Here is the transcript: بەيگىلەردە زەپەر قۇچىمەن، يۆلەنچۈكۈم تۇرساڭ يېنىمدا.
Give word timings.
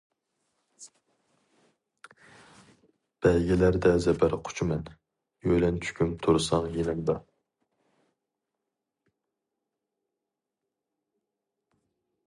بەيگىلەردە 3.25 3.91
زەپەر 4.05 4.33
قۇچىمەن، 4.47 4.89
يۆلەنچۈكۈم 5.51 6.17
تۇرساڭ 6.25 6.67
يېنىمدا. 6.79 7.17